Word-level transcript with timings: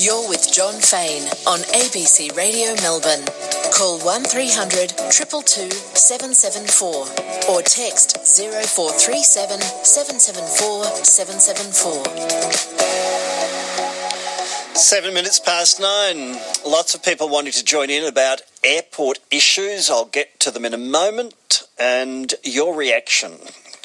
You're 0.00 0.28
with 0.28 0.52
Jon 0.52 0.74
Faine 0.74 1.24
on 1.44 1.58
ABC 1.74 2.36
Radio 2.36 2.72
Melbourne. 2.76 3.24
Call 3.74 3.98
1300 3.98 4.90
222 5.10 5.74
774 5.74 7.50
or 7.50 7.62
text 7.62 8.16
0437 8.18 9.60
774 9.60 10.84
774. 11.02 12.04
Seven 14.76 15.14
minutes 15.14 15.40
past 15.40 15.80
nine. 15.80 16.38
Lots 16.64 16.94
of 16.94 17.02
people 17.02 17.28
wanting 17.28 17.54
to 17.54 17.64
join 17.64 17.90
in 17.90 18.04
about 18.04 18.42
airport 18.62 19.18
issues. 19.32 19.90
I'll 19.90 20.04
get 20.04 20.38
to 20.38 20.52
them 20.52 20.64
in 20.64 20.74
a 20.74 20.78
moment. 20.78 21.64
And 21.76 22.32
your 22.44 22.76
reaction 22.76 23.32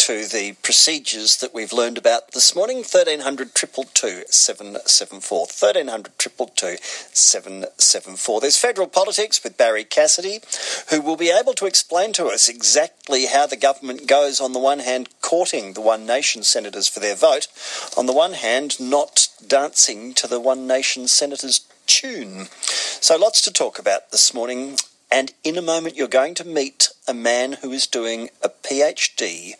to 0.03 0.27
the 0.27 0.51
procedures 0.61 1.37
that 1.37 1.53
we've 1.53 1.71
learned 1.71 1.97
about 1.97 2.33
this 2.33 2.53
morning. 2.53 2.79
1300 2.79 3.55
222 3.55 4.25
774. 4.29 5.39
1300 5.39 6.19
222 6.19 6.83
774. 7.13 8.41
There's 8.41 8.57
federal 8.57 8.87
politics 8.87 9.41
with 9.41 9.55
Barrie 9.55 9.85
Cassidy, 9.85 10.41
who 10.89 10.99
will 10.99 11.15
be 11.15 11.29
able 11.29 11.53
to 11.53 11.65
explain 11.65 12.11
to 12.13 12.25
us 12.25 12.49
exactly 12.49 13.27
how 13.27 13.47
the 13.47 13.55
government 13.55 14.05
goes, 14.05 14.41
on 14.41 14.51
the 14.51 14.59
one 14.59 14.79
hand, 14.79 15.07
courting 15.21 15.71
the 15.71 15.79
One 15.79 16.05
Nation 16.05 16.43
senators 16.43 16.89
for 16.89 16.99
their 16.99 17.15
vote, 17.15 17.47
on 17.95 18.05
the 18.05 18.11
one 18.11 18.33
hand, 18.33 18.81
not 18.81 19.29
dancing 19.47 20.13
to 20.15 20.27
the 20.27 20.41
One 20.41 20.67
Nation 20.67 21.07
senators' 21.07 21.61
tune. 21.87 22.47
So 22.51 23.15
lots 23.15 23.39
to 23.43 23.53
talk 23.53 23.79
about 23.79 24.11
this 24.11 24.33
morning. 24.33 24.75
And 25.09 25.31
in 25.45 25.57
a 25.57 25.61
moment, 25.61 25.95
you're 25.95 26.09
going 26.09 26.35
to 26.35 26.45
meet 26.45 26.89
a 27.07 27.13
man 27.13 27.53
who 27.61 27.71
is 27.71 27.87
doing 27.87 28.31
a 28.41 28.49
PhD 28.49 29.53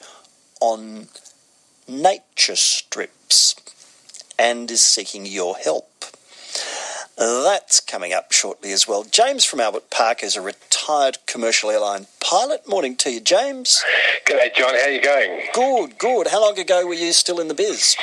on 0.64 1.10
nature 1.90 2.56
strips 2.56 3.54
and 4.40 4.72
is 4.72 4.82
seeking 4.82 5.26
your 5.26 5.58
help. 5.58 5.93
That's 7.18 7.80
coming 7.80 8.12
up 8.14 8.32
shortly 8.32 8.72
as 8.72 8.88
well. 8.88 9.04
James 9.04 9.46
from 9.46 9.60
Albert 9.60 9.90
Park 9.90 10.24
is 10.24 10.36
a 10.36 10.42
retired 10.42 11.18
commercial 11.28 11.70
airline 11.70 12.08
pilot. 12.20 12.68
Morning 12.68 12.96
to 12.98 13.12
you, 13.12 13.20
James. 13.22 13.84
G'day, 14.26 14.54
Jon. 14.56 14.74
How 14.74 14.86
are 14.86 14.90
you 14.90 15.02
going? 15.02 15.42
Good, 15.54 15.98
good. 16.00 16.28
How 16.28 16.42
long 16.42 16.58
ago 16.58 16.86
were 16.88 16.94
you 16.96 17.14
still 17.14 17.40
in 17.40 17.48
the 17.50 17.54
biz? 17.54 17.96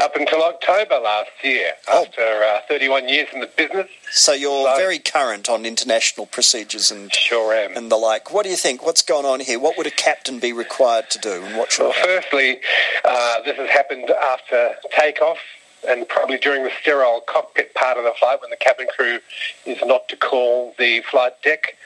Up 0.00 0.16
until 0.16 0.42
October 0.42 0.98
last 0.98 1.30
year, 1.44 1.72
Oh. 1.88 2.02
after 2.04 2.22
uh, 2.22 2.60
31 2.68 3.08
years 3.08 3.28
in 3.32 3.40
the 3.40 3.46
business. 3.46 3.88
So 4.10 4.32
you're 4.32 4.66
So- 4.72 4.76
very 4.76 4.98
current 4.98 5.48
on 5.48 5.64
international 5.64 6.26
procedures 6.26 6.90
and 6.90 7.14
Sure 7.14 7.54
am. 7.54 7.76
and 7.76 7.90
the 7.90 7.96
like. 7.96 8.32
What 8.32 8.44
do 8.44 8.50
you 8.50 8.56
think? 8.56 8.84
What's 8.84 9.02
going 9.02 9.24
on 9.26 9.40
here? 9.40 9.58
What 9.58 9.76
would 9.78 9.86
a 9.86 9.90
captain 9.92 10.38
be 10.38 10.52
required 10.52 11.08
to 11.10 11.18
do, 11.18 11.44
and 11.44 11.56
what 11.56 11.70
should 11.72 11.84
Well, 11.84 11.92
firstly, 12.02 12.60
uh, 13.04 13.40
this 13.42 13.56
has 13.56 13.70
happened 13.70 14.10
after 14.10 14.76
takeoff 14.98 15.38
and 15.88 16.08
probably 16.08 16.38
during 16.38 16.64
the 16.64 16.70
sterile 16.80 17.22
cockpit 17.26 17.74
part 17.74 17.98
of 17.98 18.04
the 18.04 18.12
flight 18.18 18.40
when 18.40 18.50
the 18.50 18.56
cabin 18.56 18.86
crew 18.96 19.18
is 19.64 19.78
not 19.84 20.08
to 20.08 20.16
call 20.16 20.74
the 20.78 21.02
flight 21.10 21.40
deck. 21.42 21.76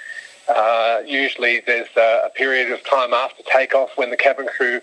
Uh, 0.49 1.01
usually 1.07 1.61
there's 1.61 1.89
a, 1.97 2.23
a 2.27 2.31
period 2.31 2.73
of 2.73 2.85
time 2.85 3.13
after 3.13 3.43
takeoff 3.45 3.91
when 3.97 4.11
the 4.11 4.17
cabin 4.17 4.47
crew 4.47 4.81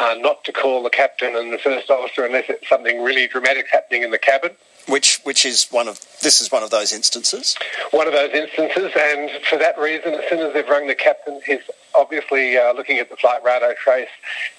are 0.00 0.16
not 0.16 0.44
to 0.44 0.52
call 0.52 0.82
the 0.82 0.90
captain 0.90 1.34
and 1.36 1.52
the 1.52 1.58
first 1.58 1.90
officer 1.90 2.24
unless 2.24 2.44
it's 2.48 2.68
something 2.68 3.02
really 3.02 3.26
dramatic 3.26 3.66
happening 3.70 4.02
in 4.02 4.10
the 4.10 4.18
cabin. 4.18 4.52
Which 4.88 5.20
which 5.22 5.46
is 5.46 5.68
one 5.70 5.86
of 5.86 6.00
this 6.22 6.40
is 6.40 6.50
one 6.50 6.64
of 6.64 6.70
those 6.70 6.92
instances. 6.92 7.56
one 7.92 8.08
of 8.08 8.12
those 8.12 8.32
instances, 8.32 8.90
and 8.98 9.30
for 9.48 9.56
that 9.58 9.78
reason, 9.78 10.14
as 10.14 10.28
soon 10.28 10.40
as 10.40 10.52
they've 10.54 10.68
rung 10.68 10.88
the 10.88 10.94
captain, 10.94 11.40
he's 11.46 11.60
obviously 11.94 12.56
uh, 12.56 12.72
looking 12.72 12.98
at 12.98 13.08
the 13.08 13.16
flight 13.16 13.44
radar 13.44 13.74
trace. 13.74 14.08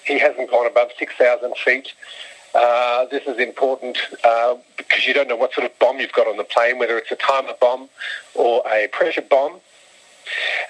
He 0.04 0.18
hasn't 0.18 0.50
gone 0.50 0.66
above 0.66 0.90
6,000 0.98 1.54
feet. 1.58 1.92
Uh, 2.54 3.06
this 3.06 3.26
is 3.26 3.38
important 3.38 3.98
uh, 4.22 4.54
because 4.76 5.06
you 5.06 5.12
don't 5.12 5.28
know 5.28 5.36
what 5.36 5.52
sort 5.52 5.66
of 5.66 5.76
bomb 5.78 5.98
you've 5.98 6.12
got 6.12 6.26
on 6.28 6.36
the 6.36 6.44
plane, 6.44 6.78
whether 6.78 6.96
it's 6.96 7.10
a 7.10 7.16
timer 7.16 7.54
bomb 7.60 7.88
or 8.34 8.62
a 8.70 8.88
pressure 8.92 9.22
bomb. 9.22 9.60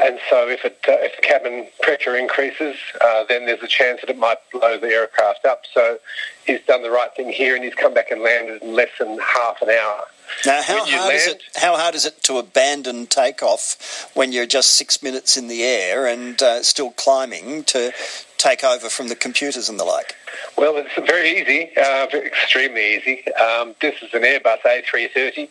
And 0.01 0.19
so 0.29 0.49
if, 0.49 0.65
it, 0.65 0.79
uh, 0.89 0.97
if 1.01 1.21
cabin 1.21 1.69
pressure 1.83 2.17
increases, 2.17 2.77
uh, 3.01 3.25
then 3.29 3.47
there's 3.47 3.63
a 3.63 3.69
chance 3.69 4.01
that 4.01 4.11
it 4.11 4.19
might 4.19 4.39
blow 4.51 4.79
the 4.79 4.89
aircraft 4.89 5.45
up. 5.45 5.63
So 5.73 5.99
he's 6.47 6.61
done 6.63 6.83
the 6.83 6.91
right 6.91 7.15
thing 7.15 7.31
here, 7.31 7.55
and 7.55 7.63
he's 7.63 7.75
come 7.75 7.95
back 7.95 8.11
and 8.11 8.23
landed 8.23 8.63
in 8.63 8.75
less 8.75 8.91
than 8.99 9.19
half 9.19 9.63
an 9.63 9.71
hour. 9.71 10.07
Now, 10.47 10.63
how 10.63 10.83
When 10.83 10.93
you 10.93 10.99
hard 10.99 11.15
is 11.15 11.27
it? 11.27 11.43
How 11.57 11.77
hard 11.77 11.95
is 11.95 12.05
it 12.05 12.23
to 12.25 12.39
abandon 12.39 13.07
takeoff 13.07 14.11
when 14.15 14.33
you're 14.33 14.47
just 14.47 14.71
six 14.71 15.03
minutes 15.03 15.37
in 15.37 15.49
the 15.49 15.63
air 15.63 16.07
and 16.07 16.41
uh, 16.43 16.63
still 16.63 16.91
climbing 16.93 17.65
to 17.65 17.93
take 18.39 18.63
over 18.63 18.89
from 18.89 19.09
the 19.09 19.17
computers 19.17 19.69
and 19.69 19.81
the 19.81 19.85
like? 19.85 20.17
Well, 20.57 20.77
it's 20.77 20.95
very 21.09 21.41
easy, 21.41 21.71
uh, 21.77 22.07
extremely 22.13 22.97
easy. 22.97 23.33
Um, 23.35 23.75
this 23.81 24.03
is 24.03 24.13
an 24.15 24.23
Airbus 24.23 24.61
A330. 24.61 25.49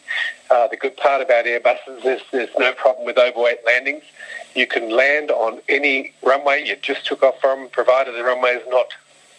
Uh, 0.50 0.68
the 0.68 0.78
good 0.78 0.96
part 0.98 1.22
about 1.22 1.46
Airbuses 1.46 2.06
is 2.06 2.22
there's 2.32 2.50
no 2.58 2.74
problem 2.74 3.06
with 3.06 3.18
overweight 3.18 3.60
landings. 3.66 4.04
You 4.56 4.68
can 4.68 4.90
land 4.90 5.32
on 5.32 5.62
any 5.68 6.14
runway 6.22 6.64
you 6.66 6.76
just 6.76 7.06
took 7.06 7.24
off 7.24 7.40
from, 7.42 7.70
provided 7.70 8.14
the 8.14 8.24
runway 8.24 8.52
is 8.52 8.68
not 8.70 8.88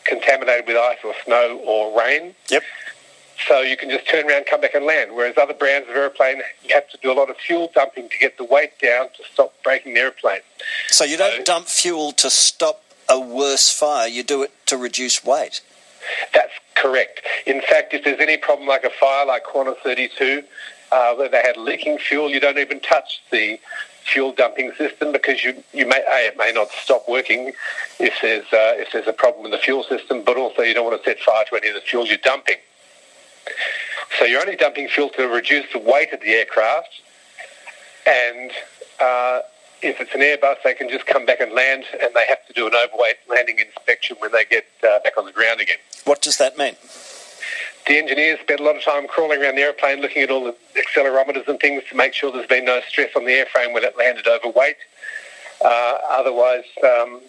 contaminated 0.04 0.66
with 0.66 0.76
ice 0.76 0.98
or 1.04 1.14
snow 1.24 1.60
or 1.64 1.98
rain. 1.98 2.34
Yep. 2.50 2.62
So 3.48 3.60
you 3.60 3.76
can 3.76 3.90
just 3.90 4.08
turn 4.08 4.28
around, 4.28 4.46
come 4.46 4.60
back 4.60 4.74
and 4.74 4.84
land. 4.86 5.10
Whereas 5.14 5.36
other 5.36 5.54
brands 5.54 5.88
of 5.88 5.96
airplane, 5.96 6.42
you 6.62 6.74
have 6.74 6.88
to 6.90 6.98
do 7.02 7.10
a 7.12 7.14
lot 7.14 7.30
of 7.30 7.36
fuel 7.36 7.70
dumping 7.74 8.08
to 8.08 8.18
get 8.18 8.38
the 8.38 8.44
weight 8.44 8.78
down 8.80 9.08
to 9.16 9.22
stop 9.32 9.54
breaking 9.62 9.94
the 9.94 10.00
airplane. 10.00 10.40
So 10.88 11.04
you 11.04 11.16
don't 11.16 11.38
So- 11.38 11.42
dump 11.44 11.68
fuel 11.68 12.12
to 12.12 12.30
stop 12.30 12.82
a 13.08 13.18
worse 13.20 13.70
fire. 13.70 14.08
You 14.08 14.22
do 14.22 14.42
it 14.42 14.52
to 14.66 14.76
reduce 14.76 15.24
weight. 15.24 15.60
That's 16.32 16.52
correct. 16.74 17.20
In 17.46 17.60
fact, 17.62 17.92
if 17.94 18.04
there's 18.04 18.20
any 18.20 18.36
problem 18.36 18.68
like 18.68 18.84
a 18.84 18.90
fire 18.90 19.26
like 19.26 19.44
Qantas 19.44 19.78
32, 19.82 20.44
uh, 20.92 21.14
where 21.14 21.28
they 21.28 21.42
had 21.42 21.56
leaking 21.56 21.98
fuel, 21.98 22.30
you 22.30 22.40
don't 22.40 22.58
even 22.58 22.80
touch 22.80 23.20
the 23.30 23.58
fuel 24.04 24.32
dumping 24.32 24.70
system 24.76 25.12
because 25.12 25.42
you, 25.42 25.64
you 25.72 25.86
may 25.86 26.02
a 26.06 26.26
it 26.28 26.36
may 26.36 26.52
not 26.52 26.68
stop 26.70 27.08
working 27.08 27.52
if 27.98 28.14
there's 28.20 28.44
uh, 28.52 28.74
if 28.76 28.92
there's 28.92 29.06
a 29.06 29.12
problem 29.14 29.46
in 29.46 29.50
the 29.50 29.58
fuel 29.58 29.82
system, 29.82 30.22
but 30.22 30.36
also 30.36 30.62
you 30.62 30.74
don't 30.74 30.84
want 30.84 31.02
to 31.02 31.08
set 31.08 31.18
fire 31.20 31.44
to 31.48 31.56
any 31.56 31.68
of 31.68 31.74
the 31.74 31.80
fuel 31.80 32.06
you're 32.06 32.18
dumping. 32.18 32.56
So 34.18 34.24
you're 34.24 34.40
only 34.40 34.56
dumping 34.56 34.88
fuel 34.88 35.08
to 35.10 35.26
reduce 35.28 35.70
the 35.72 35.78
weight 35.78 36.12
of 36.12 36.20
the 36.20 36.30
aircraft, 36.30 36.88
and 38.06 38.50
uh, 39.00 39.40
if 39.82 40.00
it's 40.00 40.14
an 40.14 40.20
Airbus, 40.20 40.56
they 40.62 40.74
can 40.74 40.88
just 40.88 41.06
come 41.06 41.26
back 41.26 41.40
and 41.40 41.52
land, 41.52 41.84
and 42.00 42.10
they 42.14 42.24
have 42.28 42.46
to 42.46 42.52
do 42.52 42.66
an 42.66 42.74
overweight 42.74 43.16
landing 43.28 43.58
inspection 43.58 44.16
when 44.20 44.32
they 44.32 44.44
get 44.44 44.64
uh, 44.82 45.00
back 45.00 45.16
on 45.18 45.26
the 45.26 45.32
ground 45.32 45.60
again. 45.60 45.78
What 46.04 46.22
does 46.22 46.38
that 46.38 46.56
mean? 46.56 46.76
The 47.86 47.98
engineers 47.98 48.40
spent 48.40 48.60
a 48.60 48.62
lot 48.62 48.76
of 48.76 48.82
time 48.82 49.06
crawling 49.06 49.42
around 49.42 49.56
the 49.56 49.62
airplane 49.62 50.00
looking 50.00 50.22
at 50.22 50.30
all 50.30 50.44
the 50.44 50.56
accelerometers 50.74 51.46
and 51.48 51.60
things 51.60 51.82
to 51.90 51.96
make 51.96 52.14
sure 52.14 52.32
there's 52.32 52.46
been 52.46 52.64
no 52.64 52.80
stress 52.88 53.10
on 53.14 53.26
the 53.26 53.32
airframe 53.32 53.74
when 53.74 53.84
it 53.84 53.94
landed 53.98 54.26
overweight. 54.26 54.76
Uh, 55.62 55.98
otherwise, 56.08 56.64
um, 56.82 57.20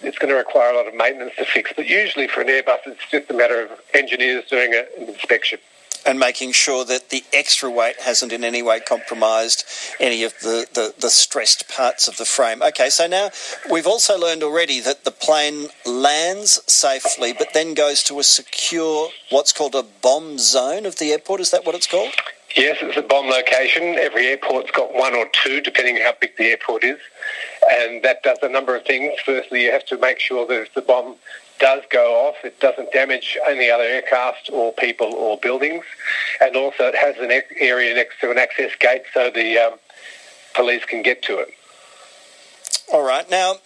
it's 0.00 0.18
going 0.18 0.30
to 0.30 0.36
require 0.36 0.72
a 0.72 0.76
lot 0.76 0.86
of 0.86 0.94
maintenance 0.94 1.32
to 1.38 1.44
fix. 1.44 1.72
But 1.74 1.86
usually 1.86 2.28
for 2.28 2.40
an 2.40 2.48
Airbus, 2.48 2.80
it's 2.86 3.10
just 3.10 3.30
a 3.30 3.34
matter 3.34 3.62
of 3.64 3.70
engineers 3.94 4.44
doing 4.48 4.74
a, 4.74 4.84
an 5.00 5.08
inspection. 5.08 5.58
and 6.06 6.18
making 6.20 6.52
sure 6.52 6.84
that 6.84 7.10
the 7.10 7.24
extra 7.32 7.68
weight 7.68 7.96
hasn't 8.00 8.32
in 8.32 8.44
any 8.44 8.62
way 8.62 8.78
compromised 8.78 9.64
any 9.98 10.22
of 10.22 10.32
the, 10.40 10.66
the, 10.72 10.94
the 11.00 11.10
stressed 11.10 11.68
parts 11.68 12.06
of 12.06 12.16
the 12.16 12.24
frame. 12.24 12.62
Okay, 12.62 12.88
so 12.88 13.06
now 13.08 13.30
we've 13.70 13.88
also 13.88 14.16
learned 14.16 14.42
already 14.44 14.80
that 14.80 15.04
the 15.04 15.10
plane 15.10 15.66
lands 15.84 16.60
safely 16.72 17.32
but 17.32 17.52
then 17.54 17.74
goes 17.74 18.02
to 18.04 18.20
a 18.20 18.24
secure, 18.24 19.08
what's 19.30 19.52
called 19.52 19.74
a 19.74 19.82
bomb 19.82 20.38
zone 20.38 20.86
of 20.86 20.98
the 20.98 21.10
airport. 21.10 21.40
Is 21.40 21.50
that 21.50 21.66
what 21.66 21.74
it's 21.74 21.88
called? 21.88 22.12
Yes, 22.56 22.78
it's 22.80 22.96
a 22.96 23.02
bomb 23.02 23.26
location. 23.28 23.98
Every 23.98 24.28
airport's 24.28 24.70
got 24.70 24.94
one 24.94 25.14
or 25.14 25.26
two, 25.32 25.60
depending 25.60 25.96
how 25.96 26.12
big 26.18 26.36
the 26.38 26.44
airport 26.44 26.84
is. 26.84 26.98
And 27.70 28.02
that 28.02 28.22
does 28.22 28.38
a 28.42 28.48
number 28.48 28.76
of 28.76 28.84
things. 28.84 29.18
Firstly, 29.24 29.64
you 29.64 29.72
have 29.72 29.86
to 29.86 29.98
make 29.98 30.20
sure 30.20 30.46
that 30.46 30.62
if 30.62 30.74
the 30.74 30.82
bomb 30.82 31.16
does 31.58 31.82
go 31.90 32.26
off, 32.26 32.36
it 32.44 32.60
doesn't 32.60 32.92
damage 32.92 33.38
any 33.46 33.70
other 33.70 33.84
aircraft 33.84 34.50
or 34.52 34.72
people 34.72 35.14
or 35.14 35.38
buildings. 35.38 35.84
And 36.40 36.56
also 36.56 36.84
it 36.84 36.94
has 36.94 37.16
an 37.18 37.30
area 37.58 37.94
next 37.94 38.20
to 38.20 38.30
an 38.30 38.38
access 38.38 38.72
gate 38.78 39.02
so 39.14 39.30
the 39.30 39.58
um, 39.58 39.78
police 40.54 40.84
can 40.84 41.02
get 41.02 41.22
to 41.24 41.38
it. 41.38 41.48
All 42.92 43.04
right, 43.04 43.28
now 43.28 43.56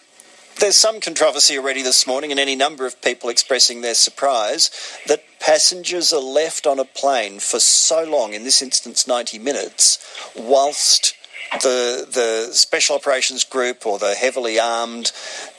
there's 0.59 0.75
some 0.77 0.99
controversy 0.99 1.57
already 1.57 1.81
this 1.81 2.05
morning, 2.05 2.31
and 2.31 2.39
any 2.39 2.55
number 2.55 2.85
of 2.85 3.01
people 3.01 3.29
expressing 3.29 3.81
their 3.81 3.93
surprise 3.93 4.69
that 5.07 5.23
passengers 5.39 6.13
are 6.13 6.21
left 6.21 6.67
on 6.67 6.79
a 6.79 6.85
plane 6.85 7.39
for 7.39 7.59
so 7.59 8.03
long, 8.03 8.33
in 8.33 8.43
this 8.43 8.61
instance 8.61 9.07
90 9.07 9.39
minutes, 9.39 9.97
whilst 10.35 11.15
the 11.59 12.07
the 12.11 12.53
special 12.53 12.95
operations 12.95 13.43
group 13.43 13.85
or 13.85 13.99
the 13.99 14.13
heavily 14.15 14.59
armed, 14.59 15.11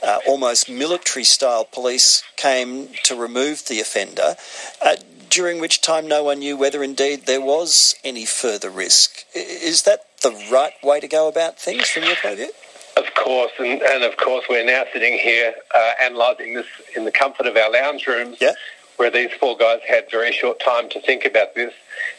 uh, 0.03 0.19
almost 0.27 0.69
military 0.71 1.25
style 1.25 1.65
police 1.65 2.23
came 2.37 2.89
to 3.05 3.15
remove 3.15 3.67
the 3.69 3.81
offender. 3.81 4.37
Uh, 4.81 4.97
during 5.29 5.61
which 5.61 5.81
time 5.81 6.07
no 6.07 6.23
one 6.23 6.41
knew 6.41 6.57
whether 6.59 6.83
indeed 6.83 7.25
there 7.25 7.41
was 7.41 7.95
any 8.05 8.27
further 8.27 8.69
risk. 8.69 9.25
Is 9.35 9.83
that 9.85 10.01
the 10.21 10.31
right 10.53 10.75
way 10.83 11.01
to 11.01 11.09
go 11.09 11.27
about 11.27 11.59
things 11.59 11.89
from 11.89 12.03
your 12.03 12.17
point 12.17 12.33
of 12.35 12.39
view? 12.39 12.51
Of 12.99 13.15
course, 13.15 13.53
and, 13.59 13.81
and 13.81 14.05
of 14.05 14.19
course 14.19 14.45
we're 14.51 14.65
now 14.67 14.85
sitting 14.93 15.19
here 15.19 15.55
uh, 15.75 15.93
analysing 16.03 16.53
this 16.53 16.67
in 16.95 17.07
the 17.07 17.11
comfort 17.11 17.47
of 17.47 17.57
our 17.57 17.71
lounge 17.73 18.07
rooms 18.07 18.37
Yeah. 18.43 18.53
where 18.99 19.11
these 19.11 19.31
four 19.41 19.57
guys 19.57 19.81
had 19.89 20.11
very 20.11 20.33
short 20.33 20.61
time 20.61 20.91
to 20.91 21.01
think 21.01 21.25
about 21.25 21.55
this, 21.55 21.73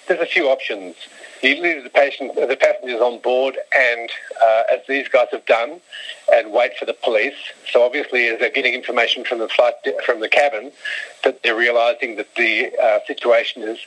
there's 0.08 0.20
a 0.20 0.26
few 0.26 0.48
options. 0.50 0.96
Leave 1.44 1.84
the 1.84 1.90
patient, 1.90 2.34
the 2.36 2.56
passengers 2.56 3.02
on 3.02 3.20
board, 3.20 3.58
and 3.76 4.10
uh, 4.42 4.64
as 4.72 4.80
these 4.88 5.10
guys 5.10 5.28
have 5.32 5.46
done, 5.46 5.82
and 6.32 6.54
wait 6.54 6.78
for 6.78 6.86
the 6.86 6.94
police. 6.94 7.36
So 7.70 7.84
obviously, 7.84 8.28
as 8.28 8.40
they're 8.40 8.50
getting 8.50 8.74
information 8.74 9.26
from 9.26 9.40
the 9.40 9.50
flight 9.50 9.74
from 10.06 10.22
the 10.22 10.30
cabin, 10.30 10.72
that 11.26 11.44
they're 11.44 11.56
realising 11.56 12.16
that 12.16 12.34
the 12.36 12.72
uh, 12.82 13.00
situation 13.06 13.62
is 13.62 13.80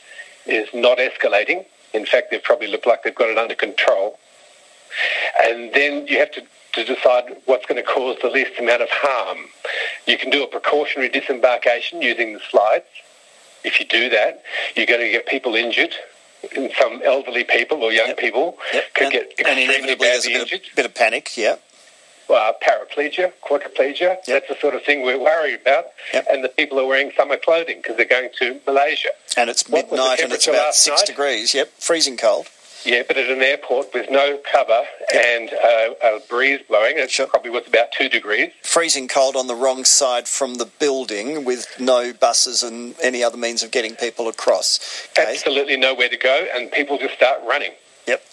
is 0.45 0.69
not 0.71 0.99
escalating. 0.99 1.65
In 1.93 2.05
fact, 2.05 2.29
they 2.29 2.37
probably 2.37 2.67
look 2.67 2.85
like 2.85 3.01
they've 3.01 3.15
got 3.15 3.29
it 3.29 3.39
under 3.39 3.55
control. 3.55 4.19
And 5.43 5.73
then 5.73 6.05
you 6.05 6.19
have 6.19 6.31
to, 6.33 6.43
to 6.73 6.83
decide 6.85 7.37
what's 7.45 7.65
going 7.65 7.83
to 7.83 7.89
cause 7.91 8.17
the 8.21 8.29
least 8.29 8.59
amount 8.59 8.83
of 8.83 8.89
harm. 8.91 9.39
You 10.05 10.17
can 10.17 10.29
do 10.29 10.43
a 10.43 10.47
precautionary 10.47 11.09
disembarkation 11.09 12.03
using 12.03 12.33
the 12.33 12.39
slides. 12.51 12.85
If 13.63 13.79
you 13.79 13.85
do 13.87 14.09
that, 14.09 14.43
you're 14.75 14.85
going 14.85 15.01
to 15.01 15.09
get 15.09 15.25
people 15.25 15.55
injured 15.55 15.95
some 16.79 17.01
elderly 17.03 17.43
people 17.43 17.83
or 17.83 17.91
young 17.91 18.07
Yep. 18.09 18.17
people 18.17 18.57
Yep. 18.73 18.93
could 18.93 19.03
and, 19.03 19.11
get 19.13 19.21
and 19.23 19.31
extremely 19.59 19.63
inevitably 19.63 19.95
there's 20.07 20.25
a 20.25 20.29
badly 20.29 20.33
bit 20.33 20.41
injured. 20.53 20.69
of, 20.69 20.75
bit 20.75 20.85
of 20.85 20.95
panic, 20.95 21.37
yeah. 21.37 21.55
Uh, 22.29 22.51
paraplegia, 22.61 23.31
quadriplegia, 23.41 24.17
that's 24.25 24.49
the 24.49 24.57
sort 24.59 24.75
of 24.75 24.83
thing 24.83 25.01
we're 25.01 25.17
worried 25.17 25.61
about. 25.61 25.85
Yep. 26.13 26.25
And 26.29 26.43
the 26.43 26.49
people 26.49 26.77
are 26.77 26.85
wearing 26.85 27.11
summer 27.15 27.37
clothing 27.37 27.77
because 27.81 27.95
they're 27.95 28.05
going 28.05 28.29
to 28.39 28.59
Malaysia. 28.67 29.09
And 29.37 29.49
it's 29.49 29.69
midnight 29.69 30.19
and 30.19 30.33
it's 30.33 30.45
about 30.47 30.75
six 30.75 31.01
night? 31.01 31.07
degrees, 31.07 31.53
yep, 31.53 31.69
freezing 31.79 32.17
cold. 32.17 32.47
Yeah, 32.87 33.03
but 33.05 33.17
at 33.17 33.29
an 33.29 33.41
airport 33.41 33.93
with 33.93 34.09
no 34.09 34.39
cover 34.49 34.81
and 35.13 35.49
uh, 35.53 35.93
a 36.01 36.19
breeze 36.29 36.61
blowing, 36.69 36.97
it 36.97 37.11
Sure. 37.11 37.27
probably 37.27 37.49
was 37.51 37.67
about 37.67 37.91
two 37.91 38.07
degrees. 38.07 38.53
Freezing 38.63 39.09
cold 39.09 39.35
on 39.35 39.47
the 39.47 39.55
wrong 39.55 39.83
side 39.83 40.25
from 40.25 40.55
the 40.55 40.63
building 40.65 41.43
with 41.43 41.67
no 41.81 42.13
buses 42.13 42.63
and 42.63 42.95
any 43.03 43.21
other 43.21 43.35
means 43.35 43.61
of 43.61 43.71
getting 43.71 43.93
people 43.95 44.29
across. 44.29 45.05
Okay. 45.19 45.33
Absolutely 45.33 45.75
nowhere 45.75 46.07
to 46.07 46.15
go, 46.15 46.47
and 46.55 46.71
people 46.71 46.97
just 46.97 47.13
start 47.15 47.41
running. 47.45 47.71
Yep. 48.07 48.23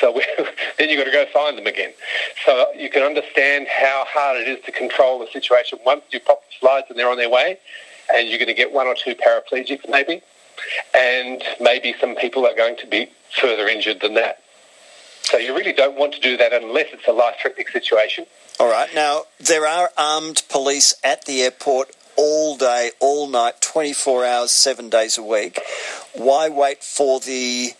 So 0.00 0.12
we, 0.12 0.24
then 0.78 0.88
you've 0.88 0.98
got 0.98 1.10
to 1.10 1.10
go 1.10 1.26
find 1.32 1.58
them 1.58 1.66
again. 1.66 1.92
So 2.46 2.68
you 2.76 2.90
can 2.90 3.02
understand 3.02 3.66
how 3.68 4.04
hard 4.06 4.40
it 4.40 4.46
is 4.46 4.64
to 4.66 4.70
control 4.72 5.18
the 5.18 5.26
situation. 5.32 5.80
Once 5.84 6.02
you 6.12 6.20
pop 6.20 6.42
the 6.46 6.54
slides 6.60 6.86
and 6.90 6.96
they're 6.96 7.10
on 7.10 7.16
their 7.16 7.28
way, 7.28 7.58
and 8.14 8.28
you're 8.28 8.38
going 8.38 8.46
to 8.46 8.54
get 8.54 8.70
one 8.72 8.86
or 8.86 8.94
two 8.94 9.16
paraplegics 9.16 9.88
maybe, 9.88 10.22
and 10.94 11.42
maybe 11.60 11.94
some 12.00 12.16
people 12.16 12.46
are 12.46 12.54
going 12.54 12.76
to 12.78 12.86
be 12.86 13.10
further 13.40 13.68
injured 13.68 14.00
than 14.00 14.14
that. 14.14 14.42
So 15.22 15.36
you 15.38 15.54
really 15.54 15.72
don't 15.72 15.96
want 15.96 16.14
to 16.14 16.20
do 16.20 16.36
that 16.38 16.52
unless 16.52 16.88
it's 16.92 17.06
a 17.06 17.12
life-threatening 17.12 17.66
situation. 17.72 18.26
All 18.58 18.70
right. 18.70 18.92
Now, 18.94 19.24
there 19.38 19.66
are 19.66 19.90
armed 19.96 20.42
police 20.48 20.94
at 21.04 21.24
the 21.24 21.42
airport 21.42 21.92
all 22.16 22.56
day, 22.56 22.90
all 23.00 23.28
night, 23.28 23.60
24 23.60 24.24
hours, 24.24 24.50
seven 24.50 24.88
days 24.88 25.16
a 25.16 25.22
week. 25.22 25.60
Why 26.14 26.48
wait 26.48 26.82
for 26.82 27.20
the 27.20 27.70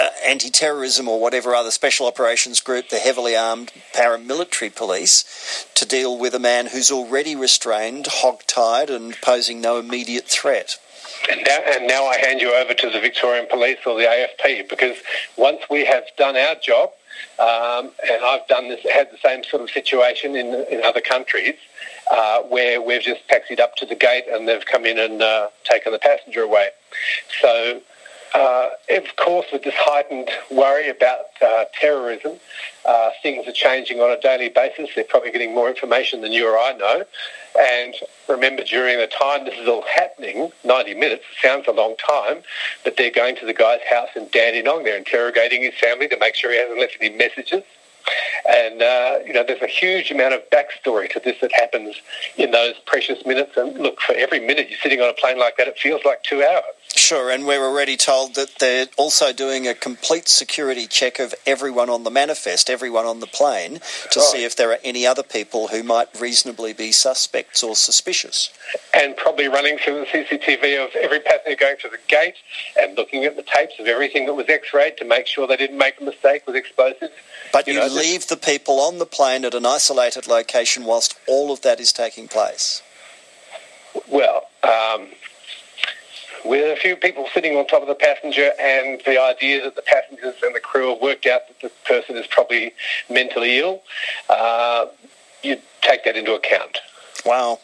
uh, 0.00 0.08
anti 0.24 0.50
terrorism 0.50 1.08
or 1.08 1.20
whatever 1.20 1.54
other 1.54 1.70
special 1.70 2.06
operations 2.06 2.60
group, 2.60 2.88
the 2.88 2.98
heavily 2.98 3.36
armed 3.36 3.72
paramilitary 3.94 4.74
police, 4.74 5.66
to 5.74 5.84
deal 5.84 6.16
with 6.16 6.34
a 6.34 6.38
man 6.38 6.68
who's 6.68 6.90
already 6.90 7.36
restrained, 7.36 8.06
hog-tied, 8.06 8.90
and 8.90 9.16
posing 9.20 9.60
no 9.60 9.78
immediate 9.78 10.26
threat? 10.26 10.78
And 11.30 11.40
now, 11.46 11.58
and 11.66 11.86
now 11.86 12.06
I 12.06 12.18
hand 12.18 12.40
you 12.40 12.54
over 12.54 12.74
to 12.74 12.90
the 12.90 13.00
Victorian 13.00 13.46
Police 13.48 13.78
or 13.86 13.96
the 13.96 14.04
AFP 14.04 14.68
because 14.68 14.96
once 15.36 15.62
we 15.70 15.84
have 15.84 16.04
done 16.16 16.36
our 16.36 16.56
job, 16.56 16.90
um, 17.38 17.92
and 18.08 18.24
I've 18.24 18.46
done 18.48 18.68
this, 18.68 18.80
had 18.90 19.10
the 19.10 19.18
same 19.18 19.44
sort 19.44 19.62
of 19.62 19.70
situation 19.70 20.34
in 20.34 20.66
in 20.70 20.82
other 20.84 21.00
countries 21.00 21.54
uh, 22.10 22.40
where 22.42 22.80
we've 22.82 23.02
just 23.02 23.26
taxied 23.28 23.60
up 23.60 23.76
to 23.76 23.86
the 23.86 23.94
gate 23.94 24.24
and 24.28 24.48
they've 24.48 24.64
come 24.64 24.84
in 24.84 24.98
and 24.98 25.22
uh, 25.22 25.48
taken 25.64 25.92
the 25.92 25.98
passenger 25.98 26.42
away. 26.42 26.68
So. 27.40 27.82
Uh, 28.34 28.70
of 28.90 29.16
course, 29.16 29.46
with 29.52 29.62
this 29.62 29.74
heightened 29.76 30.30
worry 30.50 30.88
about 30.88 31.26
uh, 31.44 31.64
terrorism, 31.78 32.38
uh, 32.86 33.10
things 33.22 33.46
are 33.46 33.52
changing 33.52 34.00
on 34.00 34.10
a 34.10 34.20
daily 34.20 34.48
basis. 34.48 34.88
They're 34.94 35.04
probably 35.04 35.30
getting 35.30 35.54
more 35.54 35.68
information 35.68 36.22
than 36.22 36.32
you 36.32 36.48
or 36.48 36.58
I 36.58 36.72
know. 36.72 37.04
And 37.58 37.94
remember, 38.28 38.64
during 38.64 38.98
the 38.98 39.06
time 39.06 39.44
this 39.44 39.58
is 39.58 39.68
all 39.68 39.82
happening, 39.82 40.50
90 40.64 40.94
minutes 40.94 41.24
sounds 41.42 41.66
a 41.68 41.72
long 41.72 41.94
time, 41.96 42.42
but 42.84 42.96
they're 42.96 43.10
going 43.10 43.36
to 43.36 43.46
the 43.46 43.52
guy's 43.52 43.80
house 43.90 44.08
in 44.16 44.28
Dandenong. 44.28 44.84
They're 44.84 44.96
interrogating 44.96 45.62
his 45.62 45.74
family 45.74 46.08
to 46.08 46.16
make 46.18 46.34
sure 46.34 46.50
he 46.50 46.58
hasn't 46.58 46.80
left 46.80 46.96
any 47.00 47.14
messages. 47.14 47.64
And, 48.48 48.82
uh, 48.82 49.18
you 49.24 49.32
know, 49.32 49.44
there's 49.46 49.62
a 49.62 49.66
huge 49.66 50.10
amount 50.10 50.34
of 50.34 50.42
backstory 50.50 51.10
to 51.12 51.20
this 51.20 51.36
that 51.40 51.52
happens 51.52 51.96
in 52.36 52.50
those 52.50 52.74
precious 52.86 53.24
minutes. 53.24 53.56
And 53.56 53.78
look, 53.78 54.00
for 54.00 54.14
every 54.14 54.40
minute 54.40 54.68
you're 54.70 54.78
sitting 54.78 55.00
on 55.00 55.08
a 55.08 55.14
plane 55.14 55.38
like 55.38 55.56
that, 55.58 55.68
it 55.68 55.78
feels 55.78 56.04
like 56.04 56.22
two 56.22 56.42
hours. 56.42 56.74
Sure, 56.94 57.30
and 57.30 57.46
we're 57.46 57.64
already 57.64 57.96
told 57.96 58.34
that 58.34 58.58
they're 58.58 58.86
also 58.96 59.32
doing 59.32 59.66
a 59.66 59.74
complete 59.74 60.28
security 60.28 60.86
check 60.86 61.18
of 61.18 61.34
everyone 61.46 61.88
on 61.88 62.04
the 62.04 62.10
manifest, 62.10 62.68
everyone 62.68 63.06
on 63.06 63.20
the 63.20 63.26
plane, 63.26 63.80
to 64.10 64.20
Right. 64.20 64.28
see 64.28 64.44
if 64.44 64.54
there 64.56 64.70
are 64.70 64.78
any 64.84 65.06
other 65.06 65.22
people 65.22 65.68
who 65.68 65.82
might 65.82 66.08
reasonably 66.18 66.72
be 66.74 66.92
suspects 66.92 67.62
or 67.62 67.74
suspicious. 67.76 68.50
and 68.94 69.16
probably 69.16 69.48
running 69.48 69.78
through 69.78 70.00
the 70.00 70.06
CCTV 70.06 70.76
of 70.82 70.94
every 70.96 71.20
passenger 71.20 71.54
going 71.56 71.76
through 71.76 71.90
the 71.90 71.98
gate 72.08 72.36
and 72.76 72.96
looking 72.96 73.24
at 73.24 73.36
the 73.36 73.42
tapes 73.42 73.78
of 73.78 73.86
everything 73.86 74.26
that 74.26 74.34
was 74.34 74.46
x-rayed 74.48 74.96
to 74.98 75.04
make 75.04 75.26
sure 75.26 75.46
they 75.46 75.56
didn't 75.56 75.76
make 75.78 75.98
a 76.00 76.04
mistake 76.04 76.46
with 76.46 76.56
explosives. 76.56 77.12
But 77.52 77.66
you, 77.66 77.74
You 77.74 77.80
know, 77.80 77.86
leave 77.86 78.28
the 78.28 78.36
people 78.36 78.80
on 78.80 78.98
the 78.98 79.06
plane 79.06 79.44
at 79.44 79.54
an 79.54 79.66
isolated 79.66 80.26
location 80.26 80.84
whilst 80.84 81.14
all 81.26 81.52
of 81.52 81.60
that 81.62 81.80
is 81.80 81.92
taking 81.92 82.28
place. 82.28 82.80
Well, 84.08 84.48
um, 84.62 85.08
with 86.44 86.76
a 86.76 86.80
few 86.80 86.96
people 86.96 87.26
sitting 87.32 87.56
on 87.56 87.66
top 87.66 87.82
of 87.82 87.88
the 87.88 87.94
passenger 87.94 88.50
and 88.60 89.00
the 89.06 89.20
idea 89.20 89.62
that 89.62 89.76
the 89.76 89.82
passengers 89.82 90.34
and 90.42 90.54
the 90.54 90.60
crew 90.60 90.90
have 90.90 91.00
worked 91.00 91.26
out 91.26 91.42
that 91.48 91.60
the 91.60 91.70
person 91.86 92.16
is 92.16 92.26
probably 92.26 92.72
mentally 93.08 93.58
ill, 93.58 93.82
uh, 94.28 94.86
you 95.42 95.58
take 95.80 96.04
that 96.04 96.16
into 96.16 96.34
account. 96.34 96.78
Wow. 97.24 97.60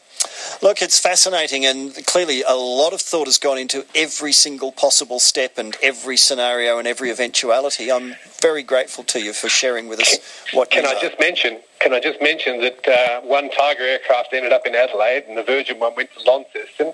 Look, 0.61 0.83
it's 0.83 0.99
fascinating, 0.99 1.65
and 1.65 1.95
clearly 2.05 2.43
a 2.43 2.55
lot 2.55 2.93
of 2.93 3.01
thought 3.01 3.29
has 3.29 3.39
gone 3.39 3.59
into 3.59 3.87
every 3.95 4.33
single 4.33 4.73
possible 4.73 5.21
step 5.21 5.57
and 5.57 5.77
every 5.81 6.17
scenario 6.17 6.79
and 6.79 6.89
every 6.89 7.13
eventuality. 7.13 7.93
I'm 7.93 8.17
very 8.41 8.65
grateful 8.65 9.05
to 9.05 9.23
you 9.23 9.33
for 9.33 9.49
sharing 9.49 9.87
with 9.87 10.01
us 10.01 10.19
what 10.53 10.71
Can 10.71 10.85
I 10.85 10.99
just 11.01 11.21
mention? 11.21 11.61
Can 11.79 11.95
I 11.95 12.01
just 12.01 12.21
mention 12.21 12.61
that 12.61 12.89
uh, 12.89 13.21
one 13.21 13.51
Tiger 13.51 13.83
aircraft 13.85 14.33
ended 14.33 14.53
up 14.53 14.67
in 14.67 14.75
Adelaide, 14.75 15.25
and 15.29 15.39
the 15.39 15.45
Virgin 15.45 15.79
one 15.79 15.95
went 15.95 16.11
to 16.19 16.29
Launceston, 16.29 16.93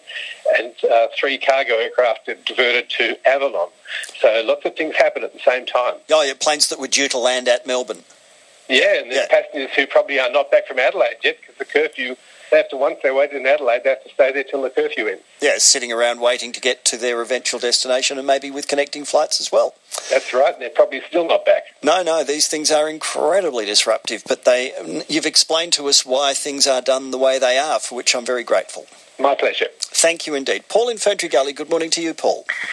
and 0.58 0.74
uh, 0.90 1.06
three 1.18 1.38
cargo 1.38 1.74
aircraft 1.74 2.28
diverted 2.44 2.90
to 2.90 3.16
Avalon. 3.26 3.70
So 4.20 4.42
lots 4.44 4.66
of 4.66 4.76
things 4.76 4.94
happen 4.96 5.24
at 5.24 5.32
the 5.32 5.40
same 5.40 5.64
time. 5.64 5.94
Oh, 6.10 6.22
yeah, 6.22 6.34
planes 6.38 6.68
that 6.68 6.78
were 6.78 6.88
due 6.88 7.08
to 7.08 7.18
land 7.18 7.48
at 7.48 7.66
Melbourne. 7.66 8.04
Yeah, 8.68 8.94
and 9.00 9.10
there's 9.10 9.28
Yeah. 9.30 9.42
passengers 9.42 9.70
who 9.76 9.86
probably 9.86 10.18
are 10.18 10.30
not 10.30 10.50
back 10.50 10.66
from 10.66 10.78
Adelaide 10.78 11.16
yet 11.22 11.38
because 11.40 11.56
the 11.58 11.64
curfew. 11.64 12.16
They 12.50 12.58
have 12.58 12.68
to 12.68 12.76
once 12.76 12.98
they're 13.02 13.14
wait 13.14 13.32
in 13.32 13.46
Adelaide, 13.46 13.82
they 13.82 13.90
have 13.90 14.04
to 14.04 14.10
stay 14.10 14.30
there 14.30 14.44
till 14.44 14.62
the 14.62 14.70
curfew 14.70 15.08
ends. 15.08 15.22
Yeah, 15.40 15.58
sitting 15.58 15.90
around 15.90 16.20
waiting 16.20 16.52
to 16.52 16.60
get 16.60 16.84
to 16.84 16.96
their 16.96 17.20
eventual 17.20 17.58
destination 17.58 18.16
and 18.16 18.26
maybe 18.26 18.50
with 18.50 18.68
connecting 18.68 19.04
flights 19.04 19.40
as 19.40 19.50
well. 19.50 19.74
That's 20.08 20.32
right, 20.32 20.52
and 20.52 20.62
they're 20.62 20.70
probably 20.70 21.02
still 21.08 21.26
not 21.26 21.44
back. 21.44 21.64
No, 21.82 22.02
no, 22.02 22.22
these 22.22 22.46
things 22.46 22.70
are 22.70 22.88
incredibly 22.88 23.64
disruptive, 23.64 24.22
but 24.28 24.44
they 24.44 24.72
you've 25.08 25.26
explained 25.26 25.72
to 25.72 25.88
us 25.88 26.06
why 26.06 26.32
things 26.32 26.66
are 26.68 26.82
done 26.82 27.10
the 27.10 27.18
way 27.18 27.38
they 27.40 27.58
are, 27.58 27.80
for 27.80 27.96
which 27.96 28.14
I'm 28.14 28.26
very 28.26 28.44
grateful. 28.44 28.86
My 29.18 29.34
pleasure. 29.34 29.68
Thank 29.80 30.26
you 30.26 30.34
indeed. 30.34 30.68
Paul 30.68 30.88
in 30.90 30.98
Ferntree 30.98 31.30
Gully, 31.30 31.52
good 31.52 31.70
morning 31.70 31.90
to 31.90 32.02
you, 32.02 32.14
Paul. 32.14 32.44